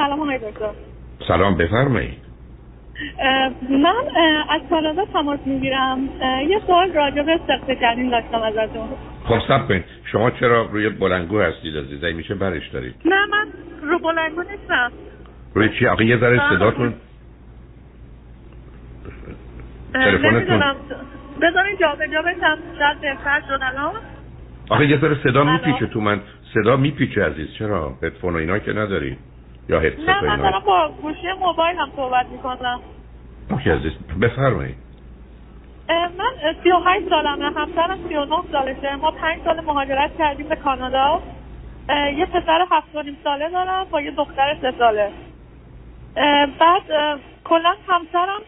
سلام 0.00 0.20
آقای 0.20 0.38
دکتر. 0.38 0.70
سلام 1.28 1.56
بفرمایید. 1.56 2.18
من 3.70 3.94
از 4.50 4.60
کانادا 4.70 5.04
تماس 5.04 5.40
می‌گیرم. 5.46 5.98
یه 6.48 6.60
سوال 6.66 6.92
راجع 6.92 7.22
به 7.22 7.40
سخت 7.46 7.70
جنین 7.70 8.10
داشتم 8.10 8.42
ازتون. 8.42 8.88
خب 9.24 9.38
سب 9.48 9.68
کنید. 9.68 9.84
شما 10.04 10.30
چرا 10.30 10.62
روی 10.72 10.88
بلنگو 10.88 11.40
هستید 11.40 11.76
عزیزه 11.76 12.12
میشه 12.12 12.34
برش 12.34 12.68
دارید. 12.68 12.94
نه 13.04 13.26
من 13.26 13.46
رو 13.82 13.98
بلنگو 13.98 14.42
نیستم. 14.42 14.92
روی 15.54 15.68
چی؟ 15.78 15.86
آقا 15.86 16.02
یه 16.02 16.16
ذره 16.16 16.40
صداتون. 16.50 16.94
تلفنتون. 19.94 20.74
بذارین 21.42 21.76
جا 21.80 21.94
به 21.98 22.08
جا 22.08 22.22
بشم. 22.22 22.58
شاید 22.78 23.00
بهتر 23.00 23.40
شد 23.48 23.58
الان. 23.62 23.94
آخه 24.68 24.86
یه 24.86 25.00
ذره 25.00 25.16
صدا 25.22 25.44
میپیچه 25.44 25.86
تو 25.86 26.00
من. 26.00 26.20
صدا 26.54 26.76
میپیچه 26.76 27.24
عزیز. 27.24 27.48
چرا؟ 27.58 27.94
هدفون 28.02 28.34
و 28.34 28.36
اینا 28.36 28.58
که 28.58 28.72
نداری 28.72 29.16
یا 29.70 29.80
هدست 29.80 30.08
نه 30.08 30.20
من 30.20 30.36
دارم 30.36 30.58
با 30.58 30.92
گوشی 31.02 31.32
موبایل 31.32 31.76
هم 31.76 31.90
صحبت 31.96 32.26
می‌کنم. 32.26 32.80
اوکی 33.50 33.70
عزیز 33.70 33.92
بفرمایید. 34.20 34.76
من 35.88 36.54
سی 36.62 36.70
و 36.70 36.76
هشت 36.86 37.08
سالمه 37.08 37.44
همسرم 37.44 37.98
سی 38.08 38.16
و 38.16 38.24
نه 38.24 38.42
سالشه. 38.52 38.96
ما 38.96 39.10
پنج 39.10 39.44
سال 39.44 39.60
مهاجرت 39.60 40.18
کردیم 40.18 40.48
به 40.48 40.56
کانادا. 40.56 41.22
یه 42.16 42.26
پسر 42.26 42.66
هفت 42.70 42.96
و 42.96 43.02
نیم 43.02 43.16
ساله 43.24 43.48
دارم 43.48 43.86
با 43.90 44.00
یه 44.00 44.10
دختر 44.10 44.56
سه 44.62 44.74
ساله. 44.78 45.10
بعد 46.60 46.82
کلا 47.44 47.74
همسرم 47.88 48.40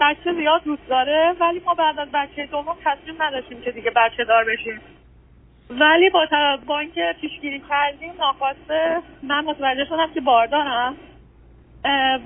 بچه 0.00 0.32
زیاد 0.32 0.64
دوست 0.64 0.88
داره 0.88 1.34
ولی 1.40 1.62
ما 1.66 1.74
بعد 1.74 1.98
از 1.98 2.08
بچه 2.12 2.46
دوم 2.46 2.76
تصمیم 2.84 3.22
نداشتیم 3.22 3.60
که 3.60 3.70
دیگه 3.70 3.90
بچه 3.90 4.24
دار 4.24 4.44
بشیم. 4.44 4.80
ولی 5.70 6.10
با 6.10 6.26
با 6.66 6.78
اینکه 6.78 7.14
پیشگیری 7.20 7.62
کردیم 7.68 8.12
ناخواسته 8.18 9.02
من 9.22 9.44
متوجه 9.44 9.84
شدم 9.84 10.10
که 10.14 10.20
باردارم. 10.20 10.96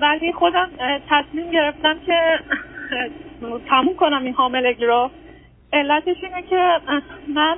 ولی 0.01 0.33
خودم 0.33 0.69
تصمیم 1.09 1.51
گرفتم 1.51 1.99
که 2.05 2.39
تموم 3.69 3.95
کنم 3.95 4.23
این 4.23 4.33
حاملگی 4.33 4.85
رو. 4.85 5.11
علتش 5.73 6.23
اینه 6.23 6.41
که 6.41 6.79
من 7.27 7.57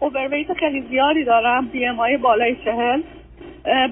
اوورویت 0.00 0.52
خیلی 0.52 0.82
زیادی 0.82 1.24
دارم 1.24 1.66
بی 1.66 1.86
ام 1.86 2.00
آی 2.00 2.16
بالای 2.16 2.56
چهل. 2.64 3.02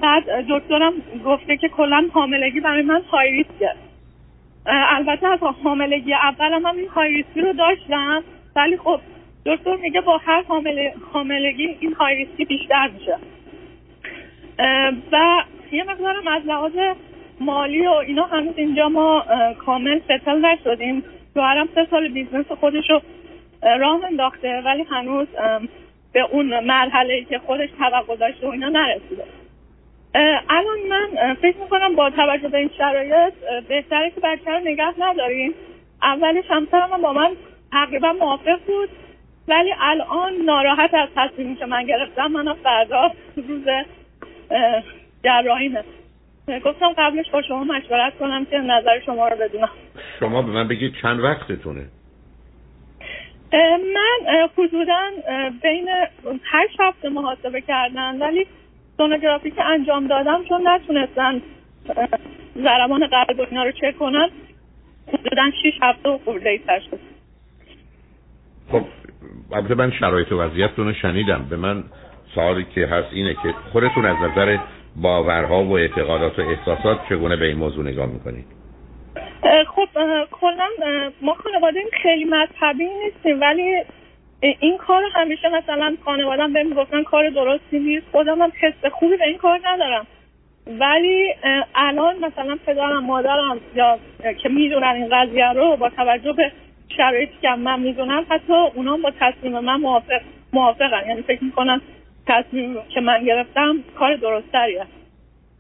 بعد 0.02 0.24
دکترم 0.48 0.92
گفته 1.24 1.56
که 1.56 1.68
کلا 1.68 2.08
حاملگی 2.12 2.61
برای 2.61 2.83
من 2.83 3.02
های 3.11 3.30
ریسکه 3.30 3.72
البته 4.66 5.27
از 5.27 5.38
حاملگی 5.64 6.14
اولم 6.14 6.66
هم 6.66 6.77
این 6.77 6.88
های 6.88 7.08
ریسکی 7.08 7.40
رو 7.40 7.52
داشتم. 7.52 8.24
ولی 8.56 8.77
خب 8.77 9.00
دکتر 9.47 9.77
میگه 9.77 10.00
با 10.00 10.19
هر 10.19 10.44
حاملگی 11.12 11.77
این 11.80 11.92
high 11.92 12.16
risk 12.16 12.39
ی 12.39 12.44
بیشتر 12.44 12.91
میشه. 12.98 13.16
و 15.12 15.42
یه 15.72 15.84
مقدارم 15.84 16.28
از 16.28 16.42
لحاظ 16.47 16.72
مالی 17.41 17.86
و 17.86 17.91
اینا 17.91 18.24
هنوز 18.24 18.55
اینجا 18.56 18.89
ما 18.89 19.24
کامل 19.58 20.00
settle 20.00 20.39
نشدیم. 20.39 21.05
شوهرم 21.34 21.69
سه 21.74 21.86
سال 21.91 22.08
business 22.08 22.47
خودش 22.47 22.91
رو 22.91 23.00
راه 23.62 24.05
انداخته 24.05 24.62
ولی 24.64 24.83
هنوز 24.83 25.27
به 26.12 26.20
اون 26.20 26.61
مرحله 26.61 27.14
ای 27.14 27.24
که 27.24 27.39
خودش 27.39 27.69
توقع 27.78 28.17
داشته 28.17 28.47
و 28.47 28.50
اینا 28.50 28.69
نرسیده. 28.69 29.24
الان 30.48 30.78
من 30.89 31.34
فکر 31.34 31.56
می‌کنم 31.56 31.94
با 31.94 32.11
توجه 32.11 32.48
به 32.48 32.58
این 32.58 32.70
شرایط 32.78 33.34
بهتره 33.69 34.11
که 34.11 34.20
بچه 34.20 34.50
رو 34.50 34.58
نگه 34.58 34.94
نداریم. 34.98 35.55
اولش 36.02 36.44
همسرم 36.48 37.02
با 37.02 37.12
من 37.12 37.30
تقریبا 37.72 38.12
موافق 38.12 38.58
بود. 38.67 38.89
ولی 39.48 39.75
الان 39.80 40.33
ناراحت 40.44 40.94
از 40.94 41.08
تصمیمی 41.16 41.56
که 41.56 41.66
من 41.66 41.86
گرفتم 41.86 42.27
من 42.27 42.55
فردا 42.55 43.11
روز 43.36 43.64
جراحیمه. 45.25 45.84
گفتم 46.64 46.92
قبلش 46.98 47.30
با 47.30 47.42
شما 47.42 47.64
مشورت 47.64 48.19
کنم 48.19 48.44
که 48.44 48.58
نظر 48.58 49.00
شما 49.06 49.28
رو 49.28 49.36
بدونم. 49.36 49.70
شما 50.20 50.42
به 50.42 50.52
من 50.52 50.69
بگید 50.69 50.94
چند 51.02 51.20
وقتتونه؟ 51.20 51.86
من 53.94 54.48
حدودا 54.58 55.11
بین 55.63 55.89
هشت 56.45 56.80
هفته 56.80 57.08
محاسبه 57.08 57.61
کردن 57.61 58.18
ولی 58.23 58.46
سونوگرافی 58.96 59.51
که 59.51 59.64
انجام 59.64 60.07
دادم 60.07 60.45
چون 60.48 60.68
نتونستن 60.68 61.42
ضربان 62.57 63.07
قلب 63.07 63.40
و 63.40 63.46
اینا 63.51 63.64
رو 63.64 63.73
چک 63.73 63.98
کنن 63.98 64.30
حدودا 65.08 65.51
شیش 65.63 65.74
هفته 65.83 66.08
و 66.08 66.18
خورده 66.18 66.51
ای 66.51 66.61
شد. 66.90 66.98
خب 68.70 68.83
البته 69.52 69.74
من 69.74 69.90
شرایط 69.90 70.33
و 70.33 70.42
وضعیتتون 70.42 70.86
رو 70.86 70.92
شنیدم 70.92 71.46
به 71.51 71.57
من 71.57 71.84
سوالی 72.34 72.67
که 72.74 72.86
هست 72.86 73.08
اینه 73.12 73.34
که 73.34 73.55
خودتون 73.73 74.07
از 74.07 74.17
نظر 74.17 74.58
باورها 74.96 75.64
و 75.64 75.79
اعتقادات 75.79 76.39
و 76.39 76.42
احساسات 76.42 76.98
چگونه 77.08 77.36
به 77.36 77.46
این 77.46 77.57
موضوع 77.57 77.84
نگاه 77.84 78.07
می‌کنید؟ 78.07 78.45
خب 79.67 79.89
کلا 80.30 80.68
ما 81.23 81.34
خانواده 81.34 81.80
خیلی 82.02 82.24
مذهبی 82.24 82.84
نیستیم 83.05 83.40
ولی 83.40 83.83
این 84.40 84.79
کار 84.79 85.02
همیشه 85.14 85.48
مثلا 85.48 85.96
خانوادم 86.05 86.52
بهم 86.52 86.67
می‌گفتن 86.67 87.02
کار 87.02 87.30
درستی 87.30 87.78
نیست. 87.78 88.07
خودم 88.13 88.42
هم 88.42 88.52
حس 88.61 88.92
خوبی 88.92 89.17
به 89.17 89.24
این 89.24 89.39
کار 89.39 89.61
ندارم. 89.64 90.07
ولی 90.67 91.34
الان 91.74 92.17
مثلا 92.17 92.58
پدرم 92.67 93.05
مادرم 93.05 93.61
یا 93.74 93.98
که 94.42 94.48
می‌دونن 94.48 94.86
این 94.86 95.08
قضیه 95.08 95.52
رو 95.52 95.77
با 95.77 95.90
توجه 95.90 96.33
به 96.33 96.52
شرایطی 96.97 97.33
که 97.42 97.48
من 97.48 97.80
می‌دونم 97.80 98.27
حتی 98.29 98.52
اونا 98.52 98.97
با 98.97 99.13
تصمیم 99.20 99.58
من 99.58 99.80
موافق 99.80 100.20
موافقن. 100.52 101.08
یعنی 101.08 101.23
فکر 101.23 101.45
می‌کنن 101.45 101.80
تصمیم 102.27 102.77
که 102.89 103.01
من 103.01 103.24
گرفتم 103.24 103.77
کار 103.98 104.17
درستریه 104.17 104.86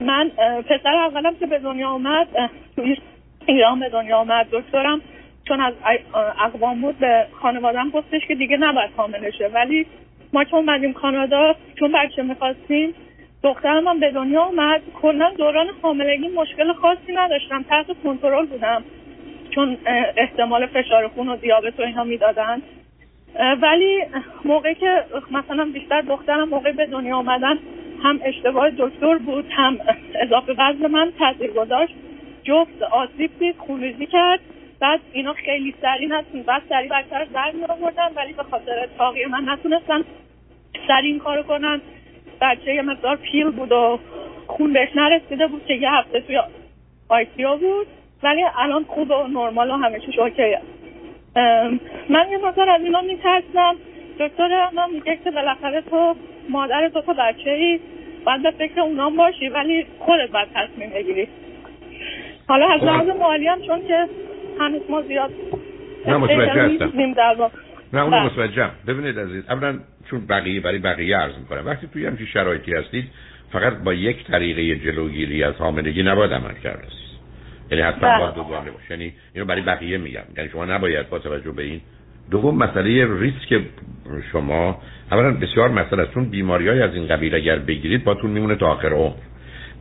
من 0.00 0.30
پسر 0.68 0.94
اولم 0.94 1.36
که 1.36 1.46
به 1.46 1.58
دنیا 1.58 1.88
آمد 1.88 2.28
توی 2.76 2.96
ایران 3.46 3.80
به 3.80 3.88
دنیا 3.88 4.16
آمد 4.16 4.46
دکترم. 4.52 5.00
چون 5.48 5.60
از 5.60 5.74
اقوام 6.40 6.80
بود 6.80 6.98
به 6.98 7.26
خانوادم 7.40 7.90
گفتش 7.90 8.26
که 8.28 8.34
دیگه 8.34 8.56
نباید 8.56 8.90
حاملشه. 8.96 9.48
ولی 9.48 9.86
ما 10.32 10.44
چون 10.44 10.58
اومدیم 10.58 10.92
کانادا 10.92 11.54
چون 11.78 11.92
بچه 11.92 12.22
می‌خواستیم 12.22 12.94
دخترم 13.42 13.88
هم 13.88 14.00
به 14.00 14.10
دنیا 14.10 14.42
آمد 14.42 14.82
کلا 15.02 15.32
دوران 15.38 15.66
حاملگی 15.82 16.28
مشکل 16.28 16.72
خاصی 16.72 17.12
نداشتم. 17.14 17.62
تحت 17.62 17.86
کنترل 18.04 18.46
بودم. 18.46 18.84
چون 19.56 19.76
احتمال 20.16 20.66
فشار 20.66 21.08
خون 21.08 21.28
و 21.28 21.36
دیابت 21.36 21.80
و 21.80 21.82
اینا 21.82 22.04
می‌دادن. 22.04 22.62
ولی 23.62 24.02
موقعی 24.44 24.74
که 24.74 25.04
مثلا 25.30 25.64
بیشتر 25.64 26.00
دخترم 26.00 26.48
موقع 26.48 26.72
به 26.72 26.86
دنیا 26.86 27.16
آمدن 27.16 27.58
هم 28.02 28.20
اشتباه 28.24 28.70
دکتر 28.70 29.18
بود 29.18 29.44
هم 29.50 29.78
اضافه 30.22 30.52
وزن 30.52 30.86
من 30.86 31.12
تاثیر 31.18 31.50
گذاشت. 31.50 31.94
جفت 32.44 32.82
آسیب 32.82 33.30
دید 33.38 33.56
خونریزی 33.58 34.06
کرد. 34.06 34.40
بعد 34.80 35.00
اینا 35.12 35.32
خیلی 35.32 35.74
سریع 35.82 36.08
نتون 36.08 36.42
بعد 36.42 36.62
سریع 36.68 36.88
بچه 36.88 37.18
رو 37.18 37.26
در 37.34 37.50
می 37.50 37.64
آوردن 37.64 38.08
ولی 38.16 38.32
به 38.32 38.42
خاطر 38.42 38.88
تاقی 38.98 39.24
من 39.24 39.48
نتونستن 39.48 40.04
سریع 40.88 41.12
این 41.12 41.18
کارو 41.18 41.42
کنن. 41.42 41.80
بچه 42.40 42.74
یه 42.74 42.82
مقدار 42.82 43.16
پیل 43.16 43.50
بود 43.50 43.72
و 43.72 43.98
خون 44.46 44.72
بهش 44.72 44.88
نرسیده 44.94 45.46
بود 45.46 45.64
که 45.66 45.74
یه 45.74 45.92
هفته 45.92 46.20
توی 46.20 46.40
آیسیو 47.08 47.56
بود. 47.56 47.86
ولی 48.22 48.42
الان 48.58 48.84
خوب 48.84 49.10
و 49.10 49.26
نرمال 49.26 49.70
و 49.70 49.72
همه 49.72 50.00
چیش 50.00 50.18
اوکیه 50.18 50.60
من 52.10 52.26
یه 52.30 52.38
مقدار 52.44 52.70
از 52.70 52.80
اینا 52.80 53.00
میترسم. 53.00 53.76
دکتر 54.20 54.70
من 54.76 54.90
میگه 54.92 55.18
که 55.24 55.30
بالاخره 55.30 55.80
تو 55.80 56.16
مادر 56.48 56.88
دو 56.88 57.00
تا 57.00 57.12
بچه 57.12 57.50
ای 57.50 57.80
باید 58.24 58.42
به 58.42 58.50
فکر 58.50 58.80
اونام 58.80 59.16
باشی 59.16 59.48
ولی 59.48 59.86
خودت 59.98 60.30
باید 60.30 60.48
تصمیم 60.54 60.90
بگیری. 60.90 61.28
حالا 62.48 62.66
از 62.66 62.82
لحاظ 62.82 63.08
مالی 63.08 63.46
هم 63.46 63.62
چون 63.62 63.86
که 63.88 64.08
هنوز 64.60 64.82
ما 64.88 65.02
زیاد 65.02 65.30
نه 66.06 66.16
متوجه 66.16 66.62
هستم. 66.62 66.92
نه 67.92 68.02
اون 68.02 68.10
بله. 68.10 68.24
متوجه 68.24 68.70
ببینید 68.86 69.18
عزیز 69.18 69.44
اولا 69.50 69.78
چون 70.10 70.26
بقیه 70.26 70.60
برای 70.60 70.78
بقیه 70.78 71.16
عرض 71.16 71.38
می‌کنم. 71.38 71.66
وقتی 71.66 71.86
توی 71.92 72.06
همچین 72.06 72.26
شرایطی 72.26 72.74
هستید 72.74 73.04
فقط 73.52 73.72
با 73.84 73.94
یک 73.94 74.24
طریقه 74.24 74.76
جلوگیری 74.76 75.44
از 75.44 75.54
حاملگی 75.54 76.02
نباید 76.02 76.32
عمل 76.32 76.54
کرد 76.64 76.88
یعنی 77.70 77.82
حتما 77.82 78.08
بله. 78.08 78.18
باید 78.18 78.34
دوگانه 78.34 78.70
باشه. 78.70 78.90
یعنی 78.90 79.12
اینو 79.34 79.46
برای 79.46 79.62
بقیه 79.62 79.98
میگم. 79.98 80.22
یعنی 80.36 80.50
شما 80.50 80.64
نباید 80.64 81.10
با 81.10 81.18
توجه 81.18 81.52
به 81.52 81.62
این. 81.62 81.80
دوم 82.30 82.56
مسئله 82.58 83.20
ریسک 83.20 83.60
شما. 84.32 84.82
اولا 85.12 85.30
بسیار 85.30 85.68
مسئله 85.68 86.02
است. 86.02 86.14
چون 86.14 86.24
بیماری 86.24 86.68
های 86.68 86.82
از 86.82 86.94
این 86.94 87.08
قبیل 87.08 87.34
اگر 87.34 87.58
بگیرید 87.58 88.04
باتون 88.04 88.30
میمونه 88.30 88.54
تا 88.54 88.66
آخر 88.66 88.92
عمر. 88.92 89.14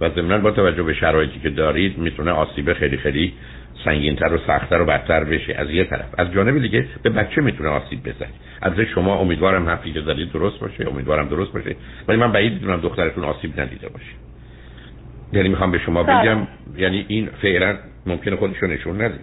و 0.01 0.09
ضمنا 0.09 0.37
با 0.37 0.51
توجه 0.51 0.83
به 0.83 0.93
شرایطی 0.93 1.39
که 1.39 1.49
دارید 1.49 1.97
می‌تونه 1.97 2.31
آسیب 2.31 2.73
خیلی 2.73 2.97
خیلی 2.97 3.33
سنگینتر 3.85 4.33
و 4.33 4.37
سختتر 4.37 4.81
و 4.81 4.85
بدتر 4.85 5.23
بشه 5.23 5.53
از 5.53 5.69
یه 5.69 5.83
طرف. 5.83 6.05
از 6.17 6.31
جانب 6.33 6.61
دیگه 6.61 6.85
به 7.03 7.09
بچه 7.09 7.41
می‌تونه 7.41 7.69
آسیب 7.69 7.99
بزنه 7.99 8.29
از 8.61 8.73
شما 8.79 9.15
امیدوارم 9.15 9.69
حرفی 9.69 9.93
که 9.93 10.01
زدید 10.01 10.31
درست 10.31 10.59
باشه. 10.59 10.89
امیدوارم 10.89 11.27
درست 11.27 11.53
باشه. 11.53 11.75
ولی 12.07 12.17
من 12.17 12.31
بعید 12.31 12.53
می‌دونم 12.53 12.81
دخترتون 12.81 13.23
آسیب 13.23 13.59
ندیده 13.59 13.89
باشه. 13.89 14.11
یعنی 15.35 15.49
می‌خوام 15.49 15.71
به 15.71 15.79
شما 15.79 16.03
بله. 16.03 16.21
بگم 16.21 16.47
یعنی 16.77 17.05
این 17.07 17.29
فعلا 17.41 17.77
ممکنه 18.05 18.35
خودشو 18.35 18.67
نشون 18.67 19.01
نده 19.01 19.19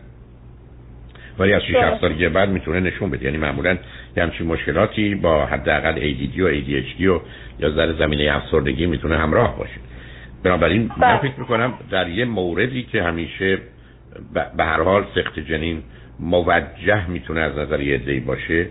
ولی 1.39 1.53
از 1.53 1.63
6 1.63 1.75
بله. 1.75 1.87
7 1.87 2.01
سالگی 2.01 2.29
بعد 2.29 2.49
می‌تونه 2.49 2.81
نشون 2.81 3.11
بده 3.11 3.25
یعنی 3.25 3.37
معمولا 3.39 3.79
یه 4.17 4.23
همچین 4.23 4.47
مشکلاتی 4.47 5.15
با 5.15 5.47
حداقل 5.47 5.95
ADD 5.95 6.39
و 6.41 6.51
ADHD 6.51 7.03
و 7.03 7.21
یا 7.59 7.71
ذره 7.71 7.93
زمینه 7.99 8.37
افسردگی 8.37 8.87
می‌تونه 8.87 9.19
همراه 9.19 9.59
باشه 9.59 9.81
بنابراین 10.43 10.83
من 10.83 10.95
بله. 11.01 11.19
فکر 11.19 11.41
می‌کنم 11.41 11.75
در 11.91 12.09
یه 12.09 12.25
موردی 12.25 12.83
که 12.83 13.03
همیشه 13.03 13.59
به 14.57 14.65
هر 14.65 14.83
حال 14.83 15.05
سخت 15.15 15.39
جنین 15.39 15.83
موجه 16.21 17.11
می‌تونه 17.11 17.41
از 17.41 17.59
نظر 17.59 17.81
یه 17.81 17.99
دی 17.99 18.21
باشه 18.21 18.67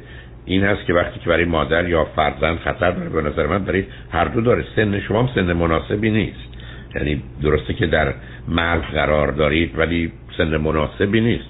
این 0.45 0.63
هست 0.63 0.85
که 0.85 0.93
وقتی 0.93 1.19
که 1.19 1.29
برای 1.29 1.45
مادر 1.45 1.89
یا 1.89 2.05
فرزند 2.05 2.57
خطر 2.57 2.91
داره 2.91 3.09
به 3.09 3.21
نظر 3.21 3.47
من 3.47 3.63
برای 3.63 3.83
هر 4.11 4.25
دو 4.25 4.41
داره 4.41 4.65
سن 4.75 4.99
شما 4.99 5.23
هم 5.23 5.29
سن 5.35 5.53
مناسبی 5.53 6.11
نیست 6.11 6.50
یعنی 6.95 7.21
درسته 7.43 7.73
که 7.73 7.87
در 7.87 8.13
مرز 8.47 8.81
قرار 8.81 9.31
دارید 9.31 9.79
ولی 9.79 10.11
سن 10.37 10.57
مناسبی 10.57 11.21
نیست. 11.21 11.45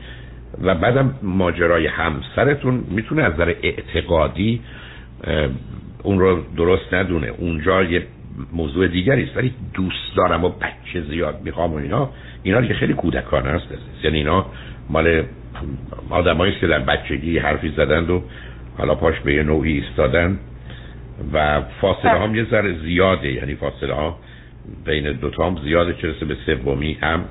و 0.61 0.75
بعدم 0.75 1.13
ماجرای 1.23 1.87
همسرتون 1.87 2.83
می‌تونه 2.89 3.23
از 3.23 3.33
نظر 3.33 3.53
اعتقادی 3.63 4.61
اون 6.03 6.19
رو 6.19 6.43
درست 6.57 6.93
ندونه. 6.93 7.27
اونجا 7.27 7.83
یه 7.83 8.03
موضوع 8.53 8.87
دیگری 8.87 9.23
است 9.23 9.37
ولی 9.37 9.53
دوست 9.73 10.15
دارم 10.15 10.43
و 10.43 10.49
بچه 10.49 11.01
زیاد 11.09 11.41
می‌خوام 11.43 11.73
و 11.73 11.75
اینا. 11.75 12.09
اینا 12.43 12.61
که 12.61 12.73
خیلی 12.73 12.93
کودکانه 12.93 13.49
است. 13.49 13.67
یعنی 14.03 14.17
اینا 14.17 14.45
مال 14.89 15.23
آدمایی 16.09 16.55
که 16.61 16.67
در 16.67 16.79
بچگی 16.79 17.37
حرفی 17.37 17.69
زدند 17.69 18.09
و 18.09 18.23
حالا 18.77 18.95
پاش 18.95 19.19
به 19.19 19.33
یه 19.33 19.43
نوعی 19.43 19.73
ایستادن. 19.73 20.39
و 21.33 21.61
فاصله 21.81 22.19
هم 22.19 22.35
یه 22.35 22.45
ذره 22.51 22.77
زیاده 22.79 23.31
یعنی 23.31 23.55
فاصله 23.55 23.93
ها. 23.93 24.17
بین 24.85 25.11
دوتا 25.11 25.45
هم 25.45 25.57
زیاده 25.63 25.93
چه 25.93 26.25
به 26.25 26.35
سومی 26.45 26.97
هم 27.01 27.25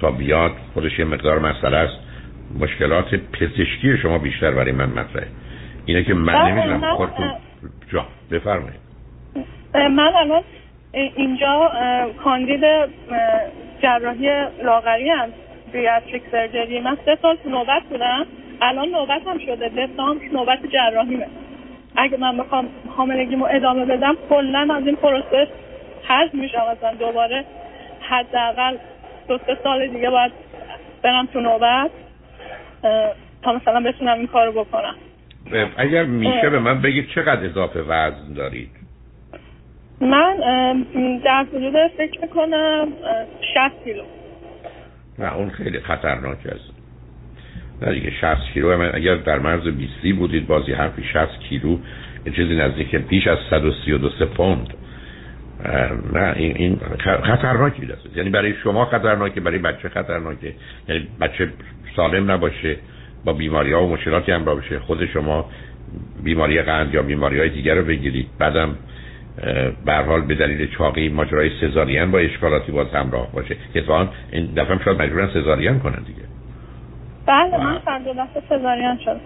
تا 0.00 0.10
بیاد 0.10 0.52
خودش 0.74 0.98
یه 0.98 1.04
مقدار 1.04 1.38
مسئله 1.38 1.76
است. 1.76 1.98
مشکلات 2.60 3.14
پزشکی 3.14 3.96
شما 4.02 4.18
بیشتر 4.18 4.50
برای 4.50 4.72
من 4.72 4.86
مطرحه. 4.86 5.26
اینه 5.86 6.04
که 6.04 6.14
من 6.14 6.32
بله، 6.32 6.52
نمی‌دونم 6.52 6.94
خودتون 6.94 7.32
جا 7.92 8.06
بفرمایید. 8.30 8.80
من 9.74 10.12
الان 10.16 10.42
اینجا 10.92 11.70
کاندید 12.24 12.60
جراحی 13.82 14.28
لاغری 14.64 15.10
هم 15.10 15.28
بیاتریک 15.72 16.22
سرجری. 16.32 16.80
من 16.80 16.96
سه 17.04 17.18
سال 17.22 17.36
نوبت 17.46 17.82
بودم. 17.90 18.26
الان 18.62 18.88
نوبت 18.88 19.26
هم 19.26 19.38
شده. 19.38 19.68
دسامبر 19.68 20.24
نوبت 20.32 20.58
جراحیمه. 20.72 21.26
اگه 21.96 22.16
من 22.16 22.36
بخوام 22.36 22.68
حاملگیمو 22.96 23.46
ادامه 23.50 23.84
بدم 23.84 24.16
کلا 24.28 24.68
از 24.76 24.86
این 24.86 24.96
process 24.96 25.48
حذف 26.08 26.34
میشم 26.34 26.58
اصلا 26.58 26.94
دوباره 26.94 27.44
حداقل 28.00 28.76
دو 29.28 29.38
سه 29.38 29.56
سال 29.62 29.86
دیگه 29.88 30.10
باید 30.10 30.32
برم 31.02 31.26
تو 31.26 31.40
نوبت 31.40 31.90
تا 33.42 33.52
مثلا 33.52 33.80
بتونم 33.80 34.18
این 34.18 34.26
کارو 34.26 34.52
بکنم. 34.64 34.94
اگر 35.76 36.04
میشه 36.04 36.50
به 36.50 36.58
من 36.58 36.82
بگید 36.82 37.08
چقدر 37.14 37.44
اضافه 37.44 37.80
وزن 37.80 38.32
دارید؟ 38.36 38.70
من 40.00 40.36
در 41.24 41.44
حدود 41.44 41.90
فکر 41.96 42.20
می‌کنم 42.20 42.88
60 43.54 43.84
کیلو. 43.84 44.02
نه 45.18 45.36
اون 45.36 45.50
خیلی 45.50 45.80
خطرناک 45.80 46.38
است. 46.46 46.72
نه 47.82 47.94
دیگه 47.94 48.10
60 48.10 48.52
کیلو. 48.54 48.78
من 48.78 48.94
اگر 48.94 49.14
در 49.14 49.38
مرز 49.38 49.68
20 49.68 50.18
بودید 50.18 50.46
باز 50.46 50.59
یه 50.59 50.72
حرفی 50.72 51.02
60 51.02 51.40
کیلو 51.40 51.78
چیزی 52.36 52.56
نزدیک 52.56 52.96
بیش 52.96 53.26
از 53.26 53.38
132 53.50 54.26
پوند. 54.26 54.74
نه 56.12 56.32
این, 56.36 56.56
این 56.56 56.80
خطرناکی 57.24 57.92
است. 57.92 58.16
یعنی 58.16 58.30
برای 58.30 58.54
شما 58.54 58.84
خطرناکه 58.84 59.40
برای 59.40 59.58
بچه 59.58 59.88
خطرناکه. 59.88 60.52
یعنی 60.88 61.08
بچه 61.20 61.48
سالم 61.96 62.30
نباشه 62.30 62.76
با 63.24 63.32
بیماری 63.32 63.72
ها 63.72 63.84
و 63.84 63.92
مشکلاتی 63.92 64.32
هم 64.32 64.44
بشه 64.44 64.78
خود 64.78 65.06
شما 65.06 65.50
بیماری 66.24 66.62
قند 66.62 66.94
یا 66.94 67.02
بیماری 67.02 67.38
های 67.38 67.48
دیگر 67.48 67.74
رو 67.74 67.84
بگیرید. 67.84 68.28
بعدم 68.38 68.74
به 69.86 69.94
حال 69.94 70.20
به 70.20 70.34
دلیل 70.34 70.66
چاقی 70.78 71.08
ماجرای 71.08 71.50
سزارین 71.60 72.10
با 72.10 72.18
اشکالاتی 72.18 72.72
باز 72.72 72.86
همراه 72.94 73.32
باشه. 73.32 73.56
که 73.74 73.84
این 74.32 74.46
دفعه 74.56 74.84
شاید 74.84 75.02
مجبورن 75.02 75.28
سزارین 75.34 75.78
کنن 75.78 76.02
دیگه. 76.06 76.22
بله 77.26 77.58
من 77.64 77.78
فرد 77.78 78.02
دفعه 78.02 78.42
سزارین 78.48 78.98
شد. 79.04 79.20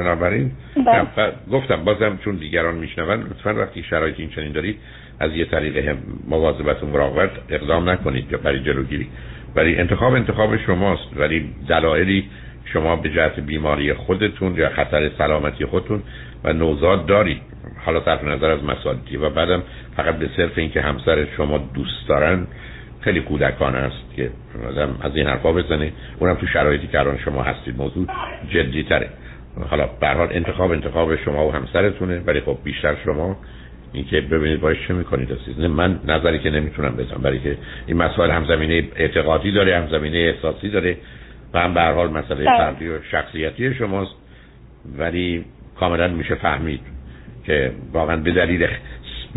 بنابراین 0.00 0.50
بله. 0.86 1.32
گفتم 1.52 1.84
بازم 1.84 2.18
چون 2.24 2.36
دیگران 2.36 2.74
میشنون 2.74 3.20
لطفا 3.20 3.54
وقتی 3.54 3.82
شرایط 3.82 4.20
این 4.20 4.30
چنین 4.30 4.52
دارید 4.52 4.78
از 5.20 5.32
یه 5.32 5.44
طریق 5.44 5.96
مواظبت 6.28 6.82
و 6.82 6.86
مراقبت 6.86 7.30
اقدام 7.48 7.88
نکنید 7.90 8.32
یا 8.32 8.38
برای 8.38 8.60
جلوگیری. 8.60 9.08
ولی 9.56 9.76
انتخاب 9.76 10.14
انتخاب 10.14 10.56
شماست 10.56 11.16
ولی 11.16 11.50
دلایلی 11.68 12.24
شما 12.64 12.96
به 12.96 13.10
جهت 13.10 13.40
بیماری 13.40 13.92
خودتون 13.92 14.54
یا 14.54 14.68
خطر 14.68 15.10
سلامتی 15.18 15.64
خودتون 15.64 16.02
و 16.44 16.52
نوزاد 16.52 17.06
دارید 17.06 17.42
حالا 17.84 18.00
طرف 18.00 18.24
نظر 18.24 18.50
از 18.50 18.64
مسائلی 18.64 19.16
و 19.16 19.30
بعدم 19.30 19.62
فقط 19.96 20.14
به 20.14 20.28
صرف 20.36 20.58
اینکه 20.58 20.80
همسر 20.80 21.26
شما 21.36 21.58
دوست 21.74 22.08
دارن 22.08 22.46
خیلی 23.00 23.20
کودکانه 23.20 23.78
است 23.78 24.14
که 24.16 24.30
از 25.02 25.16
این 25.16 25.26
حرفا 25.26 25.52
بزنه. 25.52 25.92
اونم 26.18 26.34
تو 26.34 26.46
شرایطی 26.46 26.86
که 26.86 27.00
الان 27.00 27.18
شما 27.18 27.42
هستید 27.42 27.76
موضوع 27.76 28.06
جدی 28.50 28.82
تره 28.82 29.08
حالا 29.70 29.86
به 29.86 30.08
حال 30.08 30.28
انتخاب 30.32 30.70
انتخاب 30.70 31.16
شما 31.16 31.48
و 31.48 31.52
همسرتونه 31.52 32.20
ولی 32.26 32.40
خب 32.40 32.58
بیشتر 32.64 32.96
شما 33.04 33.36
اینکه 33.92 34.20
ببینید 34.20 34.60
باید 34.60 34.78
چه 34.88 34.94
می‌کنید. 34.94 35.32
عزیز 35.32 35.58
من 35.58 36.00
نظری 36.04 36.38
که 36.38 36.50
نمی‌تونم 36.50 36.96
بزنم 36.96 37.22
برای 37.22 37.38
که 37.38 37.56
این 37.86 37.96
مسائل 37.96 38.30
همزمینه 38.30 38.88
اعتقادی 38.96 39.52
داره 39.52 39.76
همزمینه 39.76 40.18
احساسی 40.18 40.70
داره 40.70 40.96
و 41.54 41.60
هم 41.60 41.74
به 41.74 41.82
حال 41.82 42.10
مسئله 42.10 42.44
بله. 42.44 42.58
فردی 42.58 42.88
و 42.88 43.02
شخصیتی 43.02 43.74
شماست. 43.74 44.14
ولی 44.98 45.44
کاملا 45.80 46.08
میشه 46.08 46.34
فهمید 46.34 46.80
که 47.44 47.72
واقعا 47.92 48.16
به 48.16 48.32
دلیل 48.32 48.66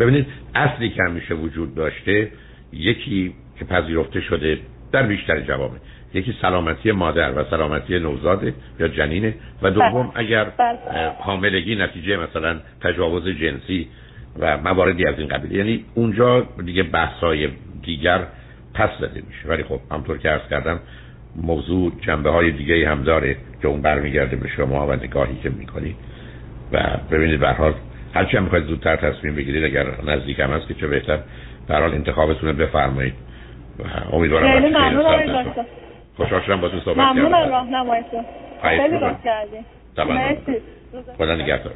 ببینید 0.00 0.26
اصلی 0.54 0.88
که 0.88 1.02
همیشه 1.08 1.34
وجود 1.34 1.74
داشته 1.74 2.30
یکی 2.72 3.34
که 3.58 3.64
پذیرفته 3.64 4.20
شده 4.20 4.58
در 4.92 5.02
بیشتر 5.02 5.40
جوامع 5.40 5.78
یکی 6.14 6.34
سلامتی 6.42 6.92
مادر 6.92 7.32
و 7.32 7.44
سلامتی 7.50 7.98
نوزاده 7.98 8.54
یا 8.80 8.88
جنینه 8.88 9.34
و 9.62 9.70
دوم 9.70 10.02
بله. 10.02 10.10
اگر 10.14 10.44
بله. 10.44 10.78
حاملگی 11.18 11.76
نتیجه 11.76 12.16
مثلا 12.16 12.56
تجاوز 12.80 13.28
جنسی 13.28 13.88
و 14.38 14.58
مواردی 14.58 15.06
از 15.06 15.18
این 15.18 15.28
قبیل 15.28 15.52
یعنی 15.52 15.84
اونجا 15.94 16.46
دیگه 16.64 16.82
بحثای 16.82 17.48
دیگر 17.82 18.20
پس 18.74 18.90
زده 19.00 19.22
میشه. 19.28 19.48
ولی 19.48 19.62
خب 19.62 19.80
همطور 19.90 20.18
که 20.18 20.28
عرض 20.28 20.48
کردم 20.50 20.80
موضوع 21.36 21.92
جنبه 22.00 22.30
های 22.30 22.50
دیگه 22.50 22.88
هم 22.88 23.02
داره 23.02 23.36
که 23.62 23.68
اون 23.68 23.82
برمیگرده 23.82 24.36
به 24.36 24.48
شما 24.48 24.86
و 24.86 24.92
نگاهی 24.92 25.36
که 25.42 25.50
می‌کنید. 25.50 25.96
و 26.72 26.78
ببینید 27.10 27.40
به 27.40 27.48
حال 27.48 27.74
هرچی 28.14 28.36
هم 28.36 28.42
می‌خواید 28.42 28.64
زودتر 28.64 28.96
تصمیم 28.96 29.34
بگیرید 29.34 29.64
اگر 29.64 29.86
نزدیک 30.06 30.40
هم 30.40 30.50
هست 30.50 30.68
که 30.68 30.74
چه 30.74 30.86
بهتر. 30.86 31.18
به 31.68 31.74
حال 31.74 31.94
انتخابتون 31.94 32.52
بفرمایید. 32.52 33.14
امیدوارم 34.12 34.46
ممنون 34.46 35.44
خوشحال 36.16 36.40
شدم 36.40 36.60
با 36.60 36.68
تو 36.68 36.80
صحبت 36.80 36.96
کردم. 36.96 37.12
ممنون 37.12 37.48
راهنماییتون. 37.48 38.24
خیلی 38.62 38.96
لطف 38.96 39.24
کردید 39.24 39.66
خدا 41.18 41.34
نگهدار. 41.34 41.72